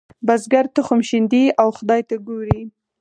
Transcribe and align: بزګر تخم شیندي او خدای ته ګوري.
بزګر 0.27 0.65
تخم 0.75 0.99
شیندي 1.09 1.43
او 1.61 1.69
خدای 1.77 2.01
ته 2.09 2.15
ګوري. 2.27 2.61